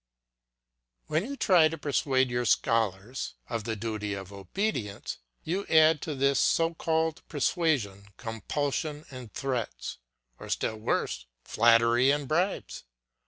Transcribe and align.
When 1.05 1.23
you 1.27 1.35
try 1.37 1.67
to 1.67 1.77
persuade 1.77 2.31
your 2.31 2.43
scholars 2.45 3.35
of 3.47 3.65
the 3.65 3.75
duty 3.75 4.15
of 4.15 4.33
obedience, 4.33 5.19
you 5.43 5.63
add 5.67 6.01
to 6.01 6.15
this 6.15 6.39
so 6.39 6.73
called 6.73 7.21
persuasion 7.27 8.07
compulsion 8.17 9.05
and 9.11 9.31
threats, 9.31 9.99
or 10.39 10.49
still 10.49 10.77
worse, 10.77 11.27
flattery 11.45 12.09
and 12.09 12.27
bribes. 12.27 12.83